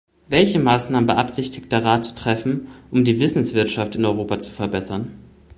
[0.29, 5.11] Welche Maßnahmen beabsichtigt der Rat zu treffen, um die Wissenswirtschaft in Europa zu verbessern?